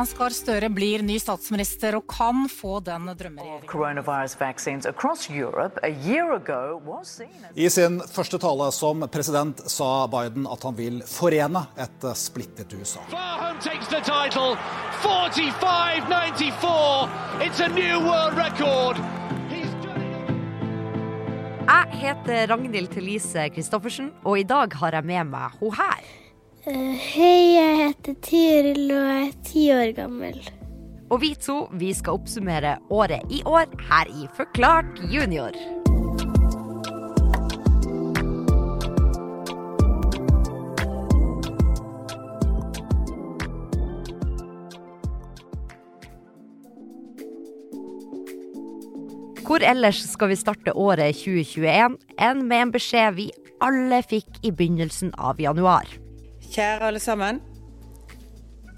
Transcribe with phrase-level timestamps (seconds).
[0.00, 4.00] Jonas Gahr Støre blir ny statsminister og kan få den drømmeregjeringen.
[7.52, 13.04] I sin første tale som president sa Biden at han vil forene et splittet USA.
[13.12, 14.56] Farham takes the title,
[15.04, 17.44] 45-94.
[17.44, 18.96] It's a new world record.
[19.52, 20.16] He's done it.
[21.68, 26.00] Jeg heter Ragnhild Thelise Christoffersen, og i dag har jeg med meg hun her.
[26.68, 30.34] Eh, Hei, jeg heter Tiril og jeg er ti år gammel.
[31.08, 35.56] Og vi to vi skal oppsummere året i år her i Forklart junior.
[49.48, 53.30] Hvor ellers skal vi starte året 2021 enn med en beskjed vi
[53.64, 55.88] alle fikk i begynnelsen av januar?
[56.50, 57.38] Kjære alle sammen.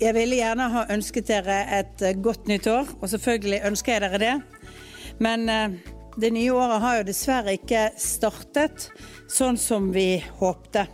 [0.00, 4.02] Jeg ville gjerne ha ønsket dere et eh, godt nytt år, og selvfølgelig ønsker jeg
[4.04, 4.32] dere det.
[5.22, 5.76] Men eh,
[6.20, 8.90] det nye året har jo dessverre ikke startet
[9.30, 10.84] sånn som vi håpte.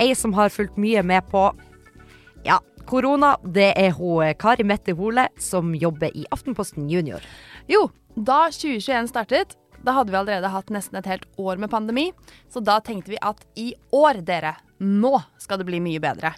[0.00, 1.50] Ei som har fulgt mye med på
[2.46, 7.20] ja, korona, det er hun eh, Kari Mette Hole, som jobber i Aftenposten Junior.
[7.68, 12.10] Jo, da 2021 startet, da hadde vi allerede hatt nesten et helt år med pandemi.
[12.50, 16.34] Så da tenkte vi at i år, dere, nå skal det bli mye bedre.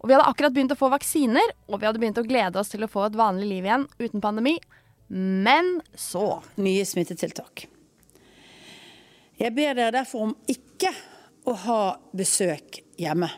[0.00, 2.72] Og vi hadde akkurat begynt å få vaksiner, og vi hadde begynt å glede oss
[2.72, 4.56] til å få et vanlig liv igjen uten pandemi.
[5.10, 7.66] Men så Nye smittetiltak.
[9.40, 10.92] Jeg ber dere derfor om ikke
[11.48, 11.82] å ha
[12.16, 13.28] besøk hjemme.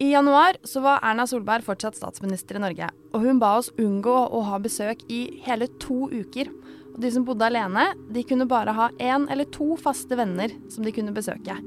[0.00, 4.12] I januar så var Erna Solberg fortsatt statsminister i Norge, og hun ba oss unngå
[4.12, 6.50] å ha besøk i hele to uker.
[6.96, 10.86] Og de som bodde alene, de kunne bare ha én eller to faste venner som
[10.86, 11.58] de kunne besøke.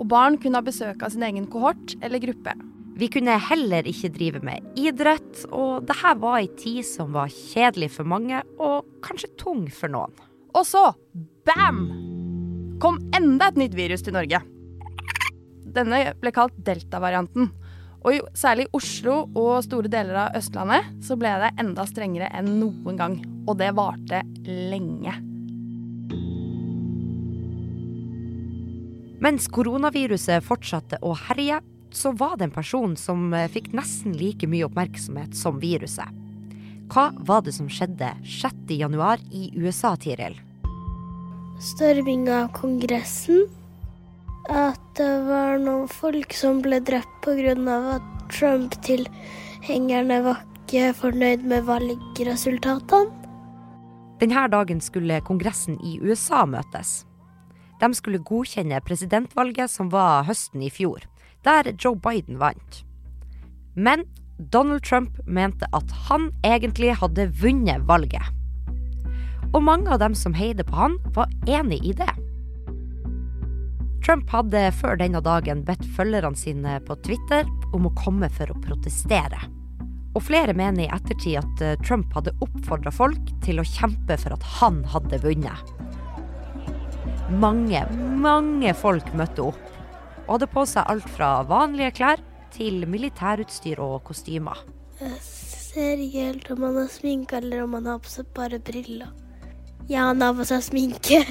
[0.00, 2.56] Og barn kunne ha besøk av sin egen kohort eller gruppe.
[2.96, 7.32] Vi kunne heller ikke drive med idrett, og det her var ei tid som var
[7.32, 10.16] kjedelig for mange, og kanskje tung for noen.
[10.56, 10.90] Og så,
[11.48, 11.84] bam!
[12.80, 14.40] kom enda et nytt virus til Norge.
[15.70, 17.50] Denne ble kalt delta-varianten.
[18.00, 22.30] Og i særlig i Oslo og store deler av Østlandet så ble det enda strengere
[22.36, 23.18] enn noen gang.
[23.46, 25.16] Og det varte lenge.
[29.20, 31.58] Mens koronaviruset fortsatte å herje,
[31.92, 36.08] så var det en person som eh, fikk nesten like mye oppmerksomhet som viruset.
[36.90, 40.38] Hva var det som skjedde 6.1 i USA, Tiril?
[41.60, 43.44] Storming av Kongressen.
[44.50, 47.54] At det var noen folk som ble drept pga.
[47.94, 48.02] at
[48.34, 53.10] Trump-tilhengerne var ikke fornøyd med valgresultatene.
[54.20, 57.06] Denne dagen skulle Kongressen i USA møtes.
[57.80, 60.98] De skulle godkjenne presidentvalget som var høsten i fjor,
[61.44, 62.84] der Joe Biden vant.
[63.74, 64.04] Men
[64.52, 68.26] Donald Trump mente at han egentlig hadde vunnet valget.
[69.54, 72.10] Og mange av dem som heide på han, var enig i det.
[74.00, 78.60] Trump hadde før denne dagen bedt følgerne sine på Twitter om å komme for å
[78.64, 79.40] protestere.
[80.16, 84.34] Og flere mener i ettertid at eh, Trump hadde oppfordra folk til å kjempe for
[84.34, 85.74] at han hadde vunnet.
[87.30, 87.84] Mange,
[88.18, 89.60] mange folk møtte opp,
[90.24, 92.24] og hadde på seg alt fra vanlige klær
[92.54, 94.64] til militærutstyr og kostymer.
[94.98, 98.58] Jeg ser ikke helt om han har sminke eller om han har på seg bare
[98.58, 99.12] briller.
[99.86, 101.22] Ja, han har på seg sminke.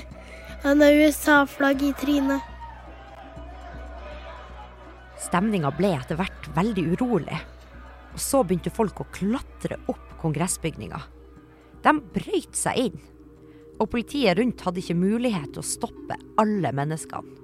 [0.63, 2.48] Han har USA-flagg i trynet.
[5.19, 7.39] Stemninga ble etter hvert veldig urolig.
[8.15, 10.99] Og så begynte folk å klatre opp kongressbygninga.
[11.83, 12.97] De brøyt seg inn.
[13.79, 17.35] Og politiet rundt hadde ikke mulighet til å stoppe alle menneskene.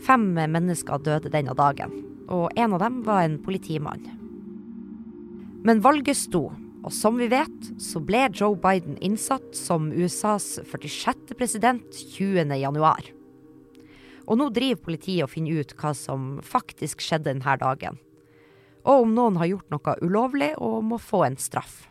[0.00, 1.92] Fem mennesker døde denne dagen,
[2.32, 4.06] og en av dem var en politimann.
[5.60, 6.46] Men valget sto,
[6.80, 11.34] og som vi vet, så ble Joe Biden innsatt som USAs 46.
[11.36, 12.56] president 20.
[12.56, 13.12] januar.
[14.26, 17.98] Og nå driver politiet og finner ut hva som faktisk skjedde denne dagen.
[18.84, 21.86] Og om noen har gjort noe ulovlig og må få en straff.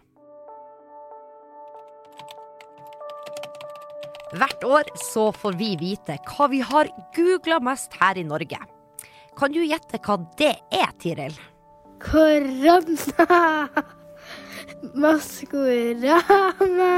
[4.30, 8.60] Hvert år så får vi vite hva vi har googla mest her i Norge.
[9.40, 11.38] Kan du gjette hva det er, Tiril?
[12.04, 13.70] Korona.
[14.94, 16.92] Maskorama.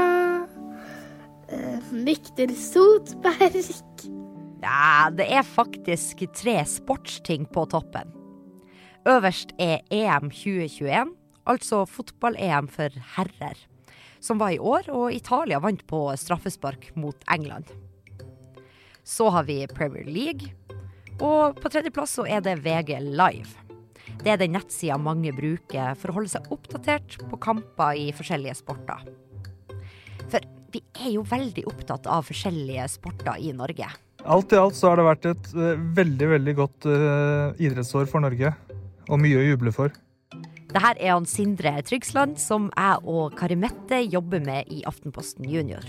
[1.48, 3.91] Eh, Sotberg.
[4.62, 8.12] Ja, det er faktisk tre sportsting på toppen.
[9.10, 11.16] Øverst er EM 2021,
[11.50, 13.58] altså fotball-EM for herrer,
[14.22, 17.72] som var i år, og Italia vant på straffespark mot England.
[19.02, 20.54] Så har vi Premier League,
[21.18, 23.58] og på tredjeplass så er det VG Live.
[24.22, 28.60] Det er den nettsida mange bruker for å holde seg oppdatert på kamper i forskjellige
[28.62, 29.02] sporter.
[30.30, 33.90] For vi er jo veldig opptatt av forskjellige sporter i Norge.
[34.22, 38.22] Alt i alt så har det vært et uh, veldig, veldig godt uh, idrettsår for
[38.22, 38.52] Norge.
[39.10, 39.94] Og mye å juble for.
[40.72, 45.48] Det her er han Sindre Tryggsland, som jeg og Kari Mette jobber med i Aftenposten
[45.50, 45.84] Junior.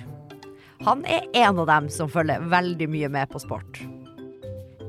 [0.83, 3.79] Han er en av dem som følger veldig mye med på sport.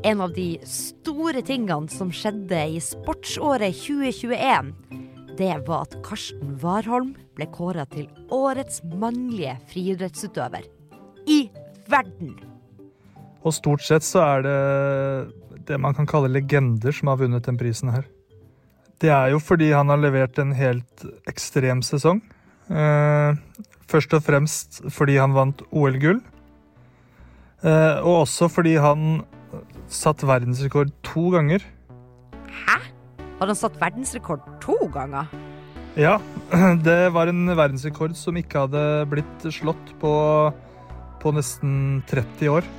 [0.05, 4.73] En av de store tingene som skjedde i sportsåret 2021,
[5.38, 10.67] det var at Karsten Warholm ble kåra til årets mannlige friidrettsutøver
[11.31, 11.44] i
[11.93, 12.35] verden.
[13.44, 14.58] Og stort sett så er det
[15.69, 18.06] det man kan kalle legender som har vunnet den prisen her.
[19.00, 22.23] Det er jo fordi han har levert en helt ekstrem sesong.
[22.70, 23.37] Eh,
[23.91, 26.23] først og fremst fordi han vant OL-gull.
[27.64, 29.25] Eh, og også fordi han
[29.93, 31.64] satt verdensrekord to ganger.
[32.64, 32.79] Hæ?
[33.40, 35.29] Har han satt verdensrekord to ganger?
[35.97, 36.19] Ja.
[36.87, 40.14] Det var en verdensrekord som ikke hadde blitt slått på,
[41.20, 42.73] på nesten 30 år.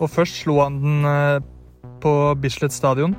[0.00, 1.40] Og først slo han den eh,
[2.02, 3.16] på Bislett stadion.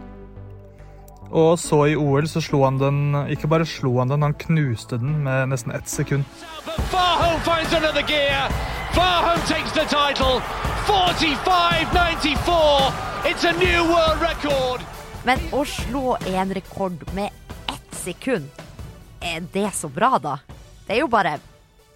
[1.27, 4.95] Og så i OL så slo han den Ikke bare slo han den, han knuste
[5.01, 6.23] den med nesten ett sekund.
[15.27, 17.33] Men å slå en rekord med
[17.67, 18.47] ett sekund,
[19.19, 20.37] er det så bra, da?
[20.87, 21.33] Det er jo bare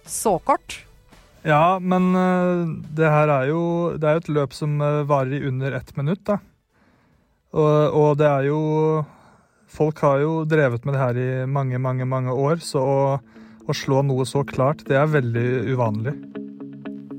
[0.04, 0.82] så kort.
[1.42, 3.62] Ja, men uh, det her er jo
[3.98, 6.38] Det er jo et løp som uh, varer i under ett minutt, da.
[7.52, 8.60] Og, og det er jo
[9.72, 13.00] folk har jo drevet med det her i mange, mange, mange år, så å,
[13.66, 16.14] å slå noe så klart, det er veldig uvanlig.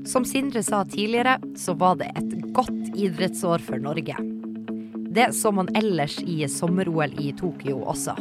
[0.06, 4.18] Som Sindre sa tidligere, så var det et godt idrettsår for Norge.
[5.14, 8.16] Det så man ellers i sommer-OL i Tokyo også.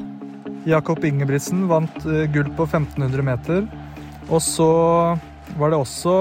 [0.69, 3.65] Jakob Ingebrigtsen vant eh, gull på 1500 meter.
[4.29, 4.69] Og så
[5.59, 6.15] var det også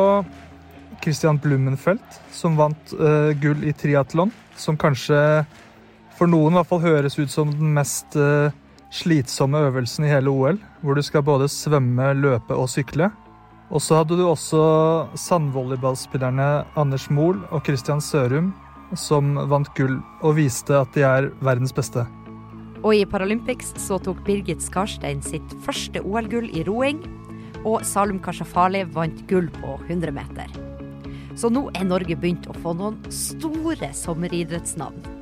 [1.03, 5.19] Christian Blumenfeldt som vant uh, gull i triatlon, som kanskje
[6.19, 8.53] for noen i hvert fall høres ut som den mest uh,
[8.93, 13.11] slitsomme øvelsen i hele OL, hvor du skal både svømme, løpe og sykle.
[13.73, 14.63] Og så hadde du også
[15.17, 18.53] sandvolleyballspillerne Anders Mohl og Christian Sørum
[18.99, 22.05] som vant gull og viste at de er verdens beste.
[22.83, 27.01] Og i Paralympics så tok Birgit Skarstein sitt første OL-gull i roing.
[27.69, 30.53] Og Salum Kashafali vant gull på 100 meter.
[31.39, 35.13] Så nå er Norge begynt å få noen store sommeridrettsnavn.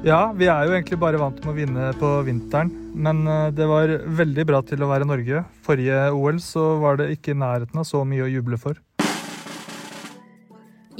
[0.00, 2.70] Ja, vi er jo egentlig bare vant med å vinne på vinteren.
[2.96, 5.42] Men eh, det var veldig bra til å være Norge.
[5.66, 8.80] Forrige OL så var det ikke i nærheten av så mye å juble for.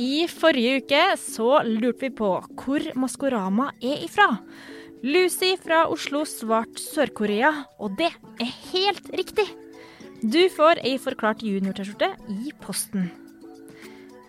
[0.00, 2.28] I forrige uke så lurte vi på
[2.60, 4.28] hvor Maskorama er ifra.
[5.00, 7.50] Lucy fra Oslo svarte Sør-Korea,
[7.80, 9.48] og det er helt riktig.
[10.20, 13.06] Du får ei forklart junior-T-skjorte i posten.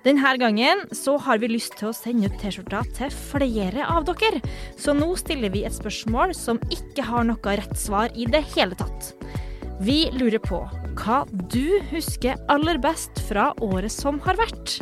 [0.05, 4.39] Denne gangen så har vi lyst til å sende ut T-skjorta til flere av dere.
[4.79, 8.77] Så nå stiller vi et spørsmål som ikke har noe rett svar i det hele
[8.79, 9.11] tatt.
[9.83, 10.63] Vi lurer på
[11.01, 11.19] hva
[11.51, 14.79] du husker aller best fra året som har vært.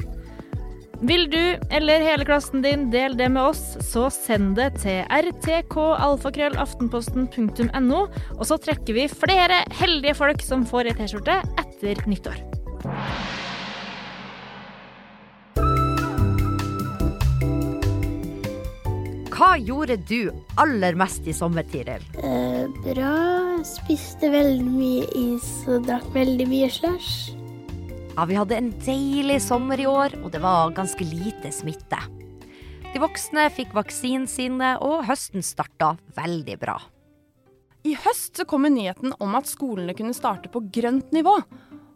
[1.01, 7.99] Vil du eller hele klassen din dele det med oss, så send det til rtkalfakrøllaftenposten.no,
[8.35, 12.35] og så trekker vi flere heldige folk som får ei T-skjorte etter nyttår.
[19.39, 22.03] Hva gjorde du aller mest i sommer, Tiril?
[22.19, 23.15] Eh, bra.
[23.63, 27.38] Spiste veldig mye is og drakk veldig mye slush.
[28.19, 31.95] Ja, vi hadde en deilig sommer i år, og det var ganske lite smitte.
[32.91, 36.73] De voksne fikk vaksinen sine, og høsten starta veldig bra.
[37.87, 41.37] I høst så kom nyheten om at skolene kunne starte på grønt nivå.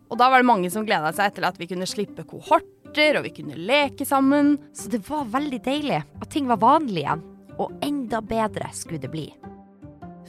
[0.08, 3.28] Og da var det mange som gleda seg til at vi kunne slippe kohorter, og
[3.28, 4.56] vi kunne leke sammen.
[4.72, 7.28] Så det var veldig deilig at ting var vanlig igjen
[7.60, 9.28] og enda bedre skulle det bli.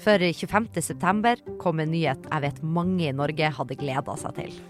[0.03, 4.63] For 25.9 kom en nyhet jeg vet mange i Norge hadde gleda seg til.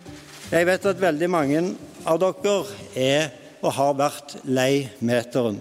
[0.53, 1.61] Jeg vet at veldig mange
[2.05, 2.57] av dere
[3.01, 3.31] er
[3.65, 5.57] og har vært lei meteren.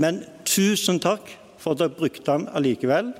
[0.00, 1.28] Men tusen takk
[1.60, 3.10] for at dere brukte den allikevel,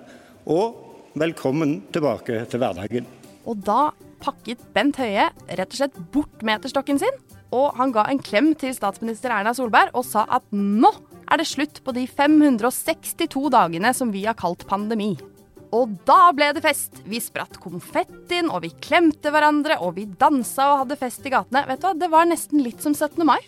[0.49, 3.09] og velkommen tilbake til hverdagen.
[3.45, 3.93] Og da
[4.25, 7.21] pakket Bent Høie rett og slett bort meterstokken sin,
[7.53, 10.89] og han ga en klem til statsminister Erna Solberg og sa at nå
[11.29, 15.13] er det slutt på de 562 dagene som vi har kalt pandemi.
[15.75, 17.01] Og da ble det fest!
[17.09, 21.65] Vi spratt konfettien, og vi klemte hverandre, og vi dansa og hadde fest i gatene.
[21.67, 23.25] Vet du hva, Det var nesten litt som 17.
[23.27, 23.41] mai.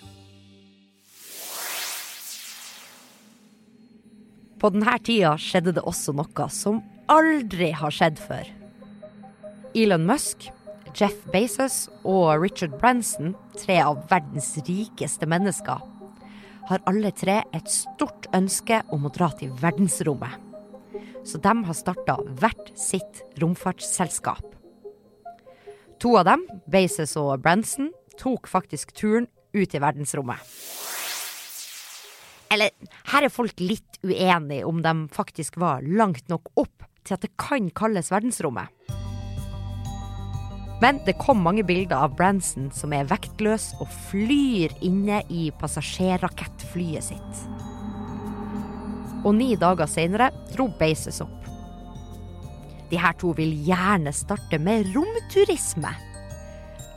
[4.56, 6.80] På denne tida skjedde det også noe som
[7.12, 8.48] aldri har skjedd før.
[9.76, 10.48] Elon Musk,
[10.96, 15.84] Jeff Bezos og Richard Branson, tre av verdens rikeste mennesker,
[16.66, 20.45] har alle tre et stort ønske om å dra til verdensrommet.
[21.26, 24.44] Så de har starta hvert sitt romfartsselskap.
[25.98, 27.90] To av dem, Bases og Branson,
[28.20, 30.38] tok faktisk turen ut i verdensrommet.
[32.52, 32.70] Eller
[33.10, 37.34] her er folk litt uenige om de faktisk var langt nok opp til at det
[37.40, 38.70] kan kalles verdensrommet.
[40.82, 47.08] Men det kom mange bilder av Branson som er vektløs og flyr inne i passasjerrakettflyet
[47.08, 47.55] sitt.
[49.26, 51.34] Og ni dager senere dro Beises opp.
[52.90, 55.90] De her to vil gjerne starte med romturisme.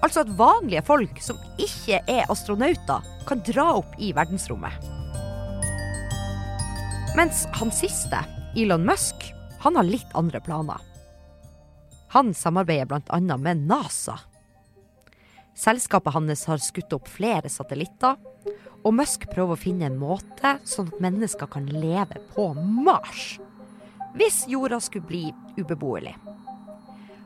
[0.05, 4.77] Altså at vanlige folk som ikke er astronauter, kan dra opp i verdensrommet.
[7.17, 8.21] Mens han siste,
[8.57, 9.25] Elon Musk,
[9.59, 10.79] han har litt andre planer.
[12.13, 13.37] Han samarbeider bl.a.
[13.37, 14.15] med NASA.
[15.59, 18.15] Selskapet hans har skutt opp flere satellitter,
[18.79, 23.33] og Musk prøver å finne en måte sånn at mennesker kan leve på Mars.
[24.15, 25.25] Hvis jorda skulle bli
[25.57, 26.15] ubeboelig.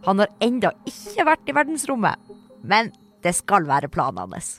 [0.08, 2.34] Han har enda ikke vært i verdensrommet,
[2.66, 2.90] men
[3.24, 4.58] det skal være planen hans.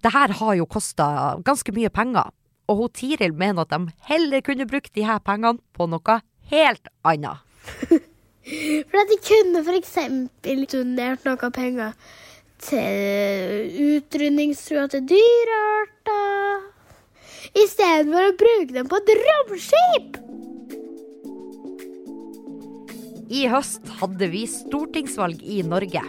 [0.00, 2.32] Det her har jo kosta ganske mye penger,
[2.64, 6.92] og hun Tiril mener at de heller kunne brukt de her pengene på noe helt
[7.04, 7.44] annet.
[8.88, 9.96] For at de kunne f.eks.
[10.72, 11.92] donert noe penger
[12.64, 16.68] til utrydningstruede dyrearter.
[17.54, 20.20] Istedenfor å bruke dem på et romskip.
[23.34, 26.02] I høst hadde vi stortingsvalg i Norge.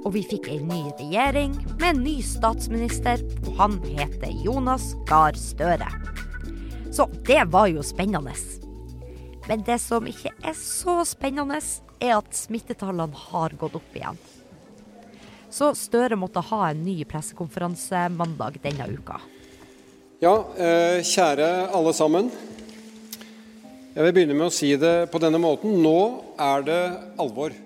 [0.00, 5.36] Og vi fikk en ny regjering med en ny statsminister, og han heter Jonas Gahr
[5.36, 5.90] Støre.
[6.90, 8.32] Så det var jo spennende.
[9.48, 11.60] Men det som ikke er så spennende,
[12.00, 14.16] er at smittetallene har gått opp igjen.
[15.50, 19.18] Så Støre måtte ha en ny pressekonferanse mandag denne uka.
[20.22, 22.30] Ja, eh, kjære alle sammen.
[23.94, 25.80] Jeg vil begynne med å si det på denne måten.
[25.82, 26.82] Nå er det
[27.18, 27.56] alvor.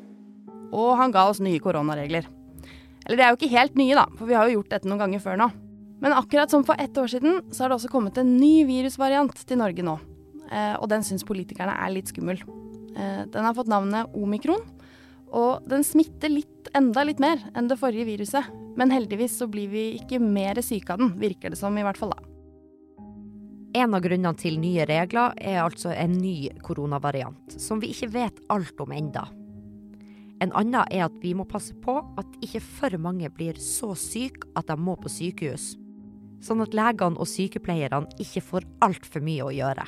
[0.72, 2.24] Og han ga oss nye koronaregler.
[3.04, 5.02] Eller det er jo ikke helt nye, da, for vi har jo gjort dette noen
[5.04, 5.50] ganger før nå.
[6.00, 9.36] Men akkurat som for ett år siden, så har det også kommet en ny virusvariant
[9.44, 9.98] til Norge nå.
[10.50, 12.40] Eh, og den syns politikerne er litt skummel.
[12.96, 14.64] Eh, den har fått navnet omikron,
[15.32, 18.50] og den smitter litt, enda litt mer enn det forrige viruset.
[18.76, 21.98] Men heldigvis så blir vi ikke mer syke av den, virker det som i hvert
[22.00, 22.22] fall da.
[23.74, 28.38] En av grunnene til nye regler er altså en ny koronavariant, som vi ikke vet
[28.54, 29.24] alt om enda.
[30.42, 34.46] En annen er at vi må passe på at ikke for mange blir så syke
[34.58, 35.72] at de må på sykehus.
[36.44, 39.86] Sånn at legene og sykepleierne ikke får altfor mye å gjøre.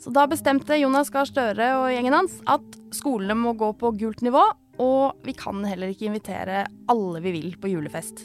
[0.00, 4.22] Så da bestemte Jonas Gahr Støre og gjengen hans at skolene må gå på gult
[4.24, 4.42] nivå,
[4.80, 8.24] og vi kan heller ikke invitere alle vi vil på julefest.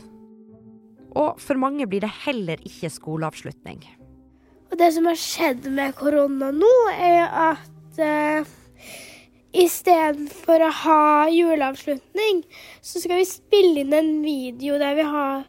[1.19, 3.83] Og for mange blir det heller ikke skoleavslutning.
[4.71, 8.53] Og det som har skjedd med korona nå, er at eh,
[9.65, 11.01] istedenfor å ha
[11.31, 12.43] juleavslutning,
[12.79, 15.43] så skal vi spille inn en video der vi har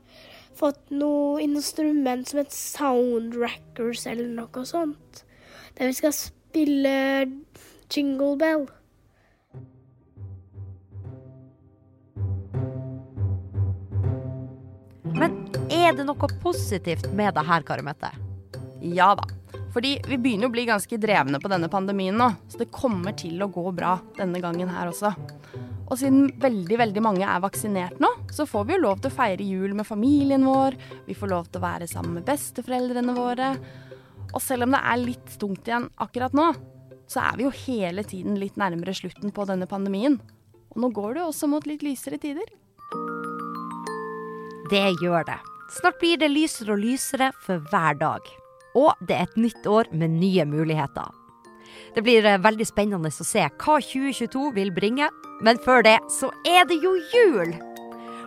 [0.58, 5.25] fått noe instrument som et sound records eller noe sånt
[5.76, 6.96] der vi skal spille
[7.92, 8.66] Jingle Bell.
[15.16, 15.36] Men
[15.72, 18.10] er det noe positivt med det her, Kari Mette?
[18.84, 19.24] Ja da.
[19.76, 23.42] Fordi vi begynner å bli ganske drevne på denne pandemien nå, så det kommer til
[23.44, 25.12] å gå bra denne gangen her også.
[25.86, 29.16] Og siden veldig veldig mange er vaksinert nå, så får vi jo lov til å
[29.16, 30.78] feire jul med familien vår.
[31.06, 33.50] Vi får lov til å være sammen med besteforeldrene våre.
[34.34, 36.50] Og selv om det er litt tungt igjen akkurat nå,
[37.06, 40.18] så er vi jo hele tiden litt nærmere slutten på denne pandemien.
[40.74, 42.48] Og nå går det også mot litt lysere tider.
[44.70, 45.38] Det gjør det.
[45.76, 48.26] Snart blir det lysere og lysere for hver dag.
[48.76, 51.14] Og det er et nytt år med nye muligheter.
[51.96, 55.08] Det blir eh, veldig spennende å se hva 2022 vil bringe.
[55.44, 57.54] Men før det så er det jo jul!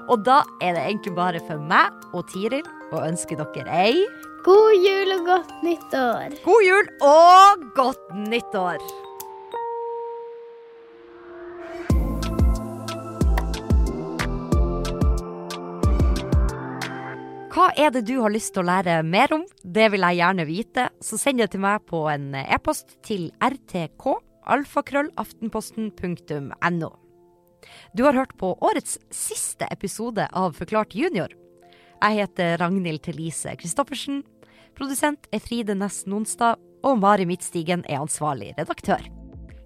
[0.10, 2.66] Og da er det egentlig bare for meg og Tiril
[2.96, 4.08] å ønske dere ei
[4.44, 6.30] God jul og godt nyttår.
[6.46, 8.78] God jul og godt nyttår.
[17.50, 19.44] Hva er det du har lyst til å lære mer om?
[19.60, 24.16] Det vil jeg gjerne vite, så send det til meg på en e-post til rtk
[24.56, 26.90] alfakrøllaftenposten.no.
[27.92, 31.28] Du har hørt på årets siste episode av Forklart junior.
[32.00, 34.22] Jeg heter Ragnhild Thelise Christoffersen.
[34.78, 39.04] Produsent er Fride Næss Nonstad, og Mari Midtstigen er ansvarlig redaktør.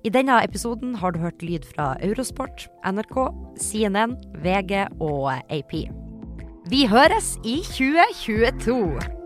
[0.03, 3.17] I denne episoden har du hørt lyd fra Eurosport, NRK,
[3.61, 5.77] CNN, VG og AP.
[6.73, 9.22] Vi høres i 2022!